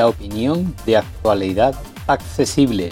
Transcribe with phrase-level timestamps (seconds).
[0.00, 1.74] la opinión de actualidad
[2.06, 2.88] accesible.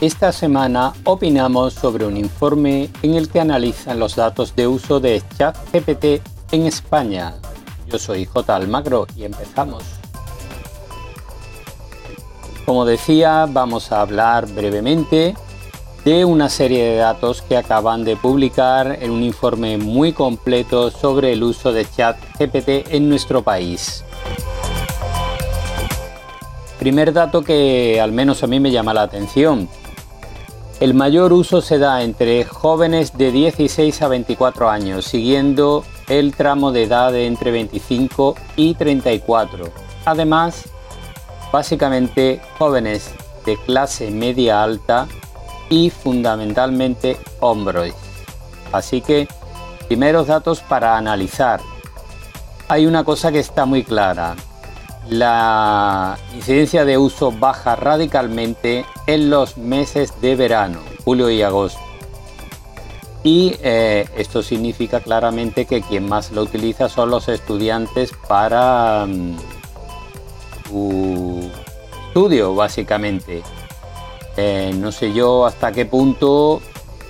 [0.00, 5.22] Esta semana opinamos sobre un informe en el que analizan los datos de uso de
[5.38, 6.04] ChatGPT
[6.50, 7.34] en España.
[7.86, 8.56] Yo soy J.
[8.56, 9.84] Almagro y empezamos.
[12.64, 15.36] Como decía, vamos a hablar brevemente
[16.04, 21.34] de una serie de datos que acaban de publicar en un informe muy completo sobre
[21.34, 24.02] el uso de ChatGPT en nuestro país.
[26.86, 29.68] Primer dato que al menos a mí me llama la atención.
[30.78, 36.70] El mayor uso se da entre jóvenes de 16 a 24 años, siguiendo el tramo
[36.70, 39.64] de edad de entre 25 y 34.
[40.04, 40.68] Además,
[41.52, 43.12] básicamente jóvenes
[43.44, 45.08] de clase media alta
[45.68, 47.90] y fundamentalmente hombros.
[48.70, 49.26] Así que,
[49.88, 51.58] primeros datos para analizar.
[52.68, 54.36] Hay una cosa que está muy clara
[55.08, 61.80] la incidencia de uso baja radicalmente en los meses de verano, julio y agosto.
[63.22, 69.36] Y eh, esto significa claramente que quien más lo utiliza son los estudiantes para mm,
[70.68, 71.50] su
[72.06, 73.42] estudio, básicamente.
[74.36, 76.60] Eh, no sé yo hasta qué punto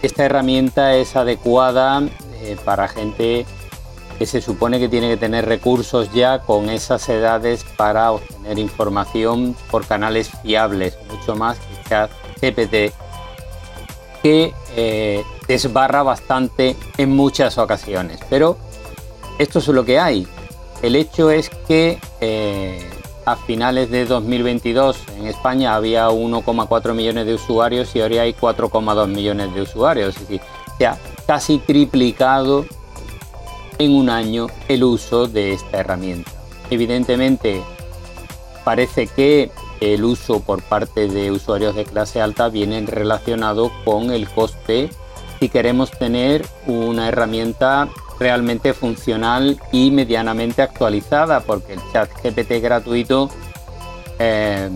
[0.03, 2.03] esta herramienta es adecuada
[2.41, 3.45] eh, para gente
[4.19, 9.57] que se supone que tiene que tener recursos ya con esas edades para obtener información
[9.71, 12.95] por canales fiables, mucho más que ChatGPT,
[14.23, 18.21] que eh, desbarra bastante en muchas ocasiones.
[18.29, 18.57] Pero
[19.39, 20.27] esto es lo que hay.
[20.83, 22.91] El hecho es que eh,
[23.25, 29.09] a finales de 2022 en España había 1,4 millones de usuarios y ahora hay 4,2
[29.09, 30.17] millones de usuarios.
[30.17, 30.41] Es decir,
[31.27, 32.67] casi triplicado
[33.79, 36.31] en un año el uso de esta herramienta.
[36.71, 37.63] Evidentemente,
[38.65, 44.29] parece que el uso por parte de usuarios de clase alta viene relacionado con el
[44.29, 44.91] coste
[45.39, 47.89] si queremos tener una herramienta
[48.19, 53.29] realmente funcional y medianamente actualizada, porque el chat GPT gratuito
[54.19, 54.71] eh,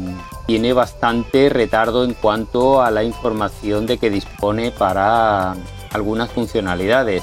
[0.47, 5.55] tiene bastante retardo en cuanto a la información de que dispone para
[5.93, 7.23] algunas funcionalidades.